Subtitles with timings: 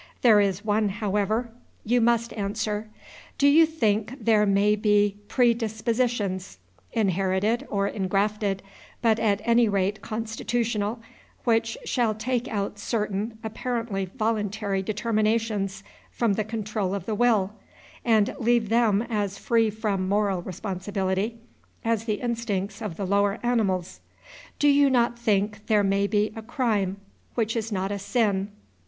[0.23, 1.51] There is one, however,
[1.85, 2.89] you must answer.
[3.37, 6.57] Do you think there may be predispositions,
[6.91, 8.61] inherited or ingrafted,
[9.03, 11.03] but at any rate constitutional,
[11.43, 17.53] which shall take out certain apparently voluntary determinations from the control of the will,
[18.03, 21.37] and leave them as free from moral responsibility
[21.85, 23.99] as the instincts of the lower animals?
[24.57, 26.97] Do you not think there may be a crime
[27.35, 28.51] which is not a sin?